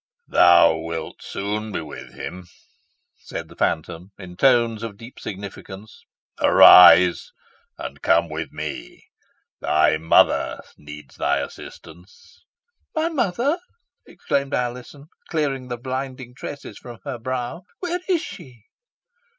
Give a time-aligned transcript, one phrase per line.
[0.29, 2.47] "Thou wilt soon be with him,"
[3.19, 6.03] said the phantom, in tones of deep significance.
[6.39, 7.31] "Arise,
[7.77, 9.03] and come with me.
[9.59, 12.43] Thy mother needs thy assistance."
[12.95, 13.59] "My mother!"
[14.07, 17.61] exclaimed Alizon, clearing the blinding tresses from her brow.
[17.79, 18.63] "Where is she?"